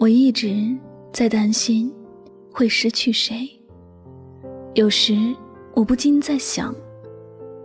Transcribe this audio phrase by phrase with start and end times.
[0.00, 0.74] 我一直
[1.12, 1.94] 在担心
[2.50, 3.46] 会失去谁。
[4.72, 5.14] 有时
[5.74, 6.74] 我不禁在想，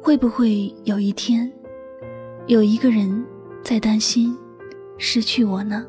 [0.01, 1.49] 会不会有一天，
[2.47, 3.25] 有一个人
[3.63, 4.37] 在担心
[4.97, 5.87] 失去我呢？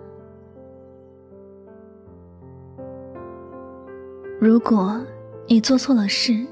[4.39, 5.05] 如果
[5.49, 6.47] 你做错了事，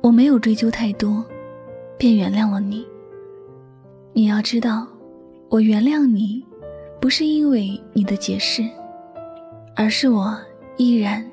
[0.00, 1.24] 我没有追究太多，
[1.96, 2.84] 便原谅了你。
[4.12, 4.88] 你要知道，
[5.48, 6.44] 我原谅你，
[7.00, 8.68] 不是因为你的解释。
[9.76, 10.38] 而是我
[10.76, 11.24] 依然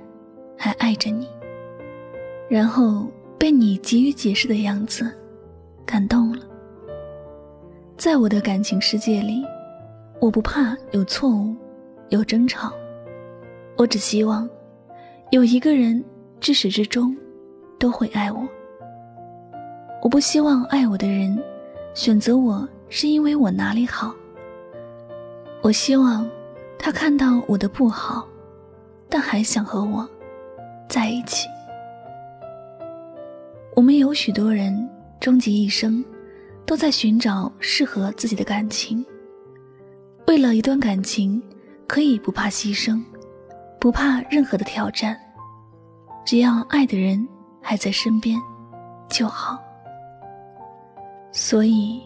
[0.58, 1.30] 还爱着你，
[2.50, 3.06] 然后
[3.38, 5.12] 被你急于解释的样子
[5.86, 6.44] 感动了。
[7.98, 9.44] 在我的感情世界里，
[10.20, 11.56] 我不怕有错误，
[12.10, 12.74] 有争吵，
[13.78, 14.50] 我只希望
[15.30, 16.04] 有一个人
[16.40, 17.16] 至始至终
[17.78, 18.42] 都会爱我。
[20.02, 21.38] 我不希望爱我的人
[21.94, 24.12] 选择我是因为我哪里好，
[25.62, 26.28] 我希望
[26.80, 28.28] 他看到我的不好。
[29.12, 30.10] 但还想和我
[30.88, 31.48] 在一起。
[33.76, 36.04] 我们有许多人终其一生
[36.66, 39.06] 都在寻找适合自己的感情。
[40.28, 41.42] 为了一段感情，
[41.88, 43.04] 可以不怕牺牲，
[43.82, 45.20] 不怕任何的挑战，
[46.26, 47.28] 只要爱的人
[47.62, 48.40] 还在身边
[49.10, 49.60] 就好。
[51.34, 52.02] 所以，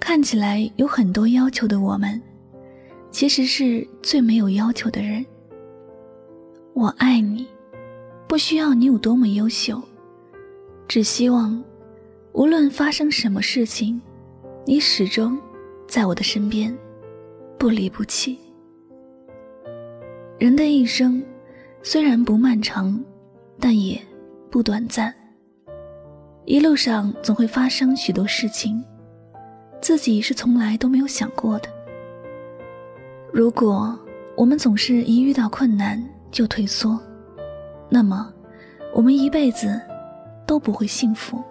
[0.00, 2.20] 看起来有很多要求的我们，
[3.12, 5.24] 其实是最没有要求的人。
[6.72, 7.46] 我爱你，
[8.26, 9.80] 不需要你有多么优秀，
[10.86, 11.62] 只希望，
[12.32, 14.00] 无论发生什么事情，
[14.64, 15.38] 你始终
[15.86, 16.76] 在我的身边，
[17.58, 18.38] 不离不弃。
[20.38, 21.22] 人的一生
[21.82, 22.98] 虽然不漫长，
[23.58, 24.00] 但也
[24.50, 25.14] 不短暂。
[26.46, 28.82] 一路上总会发生许多事情，
[29.82, 31.68] 自己是从来都没有想过的。
[33.32, 33.98] 如果
[34.34, 36.98] 我们总是一遇到困难，就退缩，
[37.88, 38.32] 那么
[38.94, 39.80] 我们一辈子
[40.46, 41.42] 都不会幸福。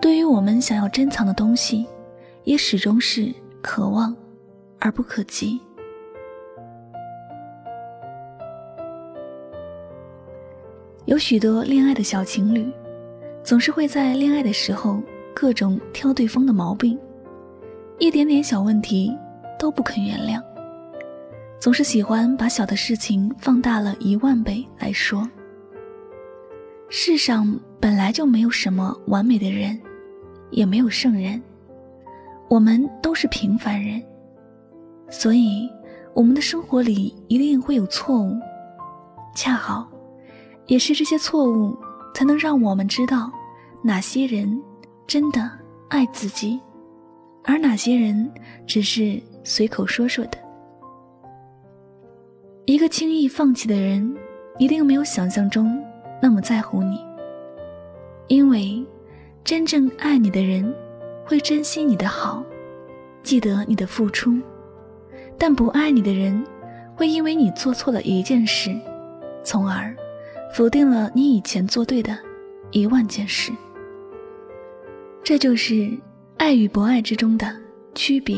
[0.00, 1.86] 对于我们想要珍藏的东西，
[2.44, 3.32] 也始终是
[3.62, 4.14] 可望
[4.78, 5.60] 而不可及。
[11.06, 12.70] 有许多恋爱的小情侣，
[13.42, 15.02] 总是会在恋爱的时候
[15.34, 16.98] 各种挑对方的毛病，
[17.98, 19.14] 一点点小问题
[19.58, 20.42] 都不肯原谅。
[21.64, 25.26] 总是喜欢把小的事情放大了一万倍来说。
[26.90, 29.80] 世上本来就没有什么完美的人，
[30.50, 31.42] 也没有圣人，
[32.50, 34.02] 我们都是平凡人，
[35.08, 35.66] 所以
[36.12, 38.38] 我们的生活里一定会有错误。
[39.34, 39.90] 恰好，
[40.66, 41.74] 也是这些错误，
[42.14, 43.32] 才能让我们知道
[43.82, 44.62] 哪些人
[45.06, 45.50] 真的
[45.88, 46.60] 爱自己，
[47.42, 48.30] 而哪些人
[48.66, 50.43] 只是随口说说的。
[52.66, 54.16] 一个轻易放弃的人，
[54.58, 55.78] 一定没有想象中
[56.22, 56.98] 那么在乎你。
[58.26, 58.82] 因为
[59.44, 60.74] 真正爱你的人，
[61.26, 62.42] 会珍惜你的好，
[63.22, 64.32] 记得你的付出；
[65.36, 66.42] 但不爱你的人，
[66.96, 68.74] 会因为你做错了一件事，
[69.42, 69.94] 从而
[70.54, 72.16] 否定了你以前做对的
[72.70, 73.52] 一万件事。
[75.22, 75.90] 这就是
[76.38, 77.54] 爱与不爱之中的
[77.94, 78.36] 区别。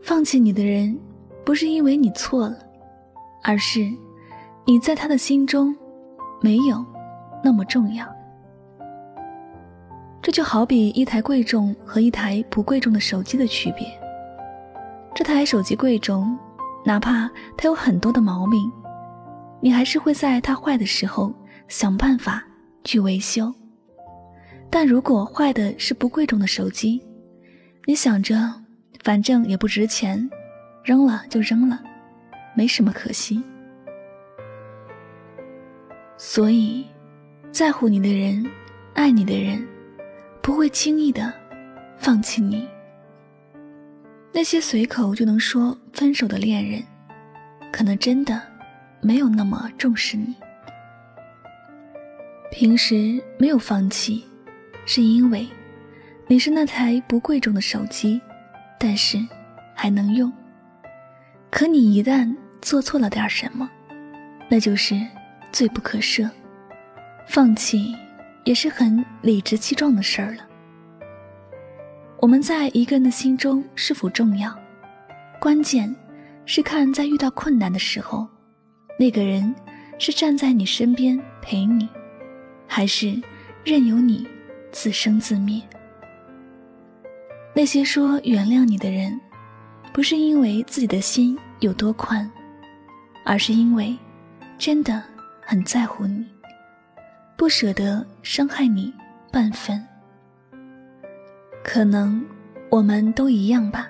[0.00, 0.98] 放弃你的人。
[1.44, 2.58] 不是因为你错了，
[3.42, 3.80] 而是
[4.64, 5.76] 你在他的心中
[6.40, 6.84] 没有
[7.42, 8.06] 那么重要。
[10.22, 13.86] 这就好比一台贵重和一台不贵重的手机的区别。
[15.14, 16.38] 这台手机贵重，
[16.84, 18.70] 哪怕它有很多的毛病，
[19.60, 21.34] 你还是会在它坏的时候
[21.66, 22.44] 想办法
[22.84, 23.52] 去维修。
[24.70, 27.02] 但如果坏的是不贵重的手机，
[27.84, 28.36] 你想着
[29.02, 30.30] 反正也不值钱。
[30.82, 31.82] 扔了就扔了，
[32.54, 33.42] 没什么可惜。
[36.16, 36.86] 所以，
[37.50, 38.44] 在乎你的人，
[38.94, 39.66] 爱你的人，
[40.40, 41.32] 不会轻易的
[41.98, 42.68] 放弃你。
[44.32, 46.82] 那些随口就能说分手的恋人，
[47.72, 48.40] 可能真的
[49.00, 50.34] 没有那么重视你。
[52.50, 54.24] 平时没有放弃，
[54.86, 55.48] 是因为
[56.26, 58.20] 你是那台不贵重的手机，
[58.78, 59.18] 但是
[59.74, 60.32] 还能用。
[61.52, 63.70] 可你一旦做错了点什么，
[64.48, 64.98] 那就是
[65.52, 66.26] 罪不可赦。
[67.28, 67.94] 放弃
[68.44, 70.48] 也是很理直气壮的事儿了。
[72.20, 74.50] 我们在一个人的心中是否重要，
[75.38, 75.94] 关键
[76.46, 78.26] 是看在遇到困难的时候，
[78.98, 79.54] 那个人
[79.98, 81.86] 是站在你身边陪你，
[82.66, 83.20] 还是
[83.62, 84.26] 任由你
[84.70, 85.62] 自生自灭。
[87.54, 89.20] 那些说原谅你的人，
[89.92, 92.28] 不是因为自己的心有多宽，
[93.24, 93.96] 而是因为
[94.56, 95.02] 真的
[95.42, 96.26] 很在乎你。
[97.36, 98.92] 不舍得伤害你
[99.30, 99.84] 半分，
[101.62, 102.24] 可能
[102.70, 103.88] 我们都一样吧。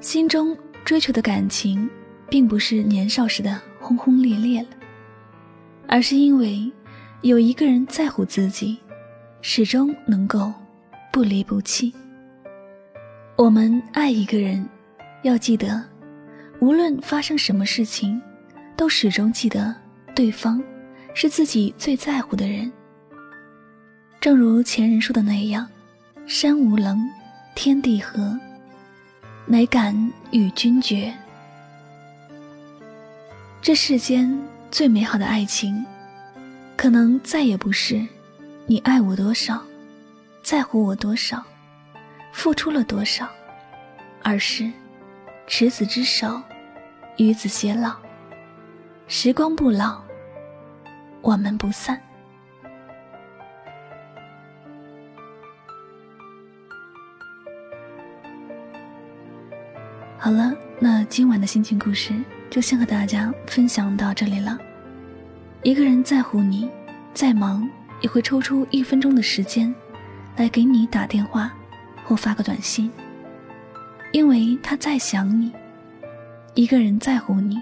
[0.00, 1.88] 心中追求的感情，
[2.28, 4.68] 并不是年少时的轰轰烈烈了，
[5.86, 6.70] 而是因为
[7.20, 8.78] 有一个人在乎自己，
[9.40, 10.52] 始终能够
[11.12, 11.94] 不离不弃。
[13.36, 14.66] 我们爱一个人，
[15.22, 15.82] 要记得，
[16.60, 18.20] 无论发生什么事情，
[18.76, 19.74] 都始终记得
[20.14, 20.62] 对方。
[21.18, 22.70] 是自己最在乎的人。
[24.20, 25.66] 正如前人说的那样
[26.28, 27.00] ：“山无棱，
[27.54, 28.38] 天地合，
[29.46, 29.96] 乃敢
[30.30, 31.10] 与君绝。”
[33.62, 34.38] 这世间
[34.70, 35.82] 最美好的爱情，
[36.76, 38.06] 可能再也不是
[38.66, 39.64] 你爱我多少，
[40.42, 41.42] 在乎我多少，
[42.30, 43.26] 付出了多少，
[44.22, 44.70] 而是
[45.46, 46.42] 执子之手，
[47.18, 47.94] 与子偕老，
[49.06, 50.02] 时光不老。
[51.22, 52.00] 我们不散。
[60.18, 62.12] 好了，那今晚的心情故事
[62.50, 64.58] 就先和大家分享到这里了。
[65.62, 66.68] 一个人在乎你，
[67.14, 67.68] 再忙
[68.00, 69.72] 也会抽出一分钟的时间
[70.36, 71.52] 来给你打电话
[72.04, 72.90] 或发个短信，
[74.16, 75.52] 因为他在想你。
[76.54, 77.60] 一个人在乎你，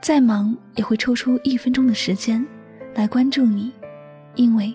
[0.00, 2.42] 再忙也会抽出一分钟的时间。
[2.94, 3.70] 来关注你，
[4.34, 4.72] 因为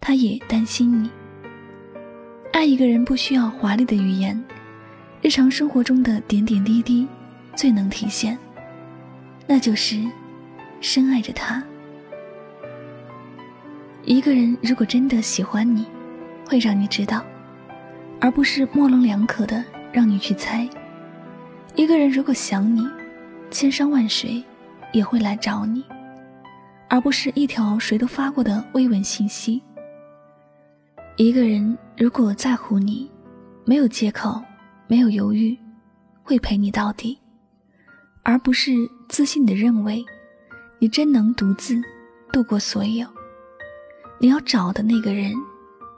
[0.00, 1.10] 他也担心你。
[2.54, 4.42] 爱一个人不需要华丽的语言，
[5.20, 7.06] 日常生活中的点点滴滴
[7.54, 8.38] 最能体现，
[9.46, 10.02] 那就是
[10.80, 11.62] 深爱着他。
[14.04, 15.84] 一个人如果真的喜欢你，
[16.48, 17.22] 会让你知道，
[18.18, 20.68] 而不是模棱两可的让你去猜。
[21.74, 22.88] 一个人如果想你，
[23.50, 24.42] 千山万水
[24.92, 25.84] 也会来找你。
[26.88, 29.62] 而不是一条谁都发过的慰问信息。
[31.16, 33.08] 一个人如果在乎你，
[33.64, 34.42] 没有借口，
[34.88, 35.56] 没有犹豫，
[36.24, 37.16] 会陪你到底，
[38.24, 38.72] 而不是
[39.08, 40.04] 自信的认为
[40.80, 41.80] 你真能独自
[42.32, 43.06] 度过所有。
[44.18, 45.32] 你要找的那个人，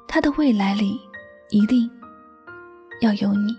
[0.07, 1.01] 他的未来里
[1.49, 1.91] 一定
[3.01, 3.57] 要有你。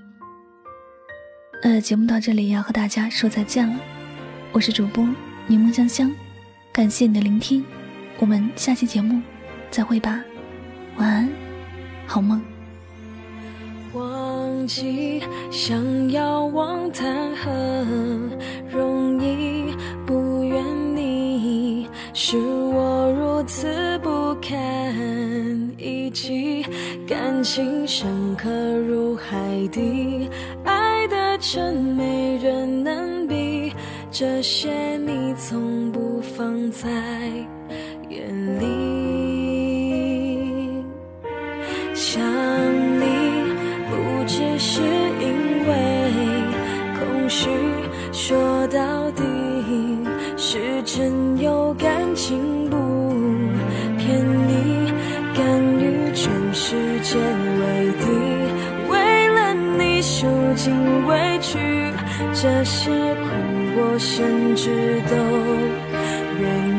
[1.63, 3.73] 呃，节目到这里要和大家说再见了，
[4.51, 5.07] 我是主播
[5.47, 6.13] 柠檬香香。
[6.73, 7.63] 感谢你的聆听，
[8.19, 9.21] 我们下期节目
[9.71, 10.21] 再会吧，
[10.97, 11.29] 晚安，
[12.05, 12.41] 好梦。
[13.93, 17.49] 忘记想要忘谈何
[18.69, 19.73] 容易，
[20.05, 20.61] 不愿
[20.93, 24.51] 你是我如此不堪
[25.77, 26.65] 一击，
[27.07, 30.27] 感情深刻如海底，
[30.65, 30.72] 爱
[31.45, 33.73] 真没人能比，
[34.09, 36.13] 这些你从不。
[36.35, 36.89] 放在
[38.09, 38.25] 眼
[38.59, 38.63] 里，
[41.93, 43.05] 想你
[43.89, 43.93] 不
[44.25, 45.69] 只是因为
[46.97, 47.49] 空虚，
[48.13, 49.21] 说到底
[50.37, 52.77] 是真有感情不
[53.99, 54.91] 骗你，
[55.35, 58.05] 敢与全世界为敌，
[58.89, 60.73] 为了你受尽
[62.33, 63.29] 这些苦
[63.75, 65.15] 我甚至都。
[66.39, 66.72] 愿意，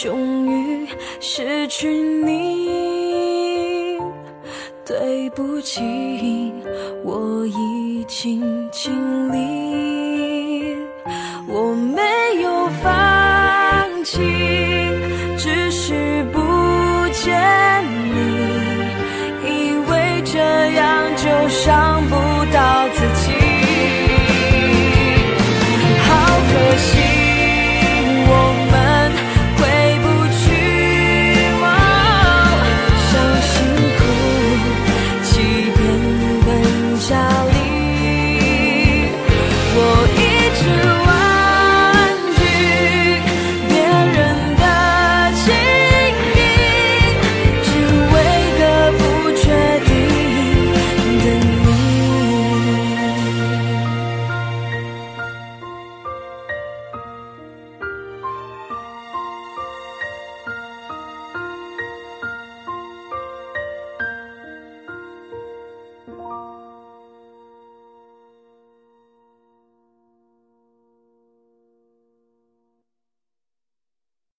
[0.00, 0.86] 终于
[1.18, 3.98] 失去你
[4.86, 5.82] 对不起
[7.02, 8.92] 我已经尽
[9.32, 9.87] 力